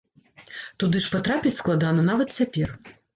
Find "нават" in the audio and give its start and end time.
2.09-2.33